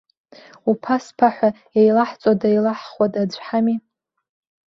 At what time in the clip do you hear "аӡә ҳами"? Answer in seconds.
3.23-3.77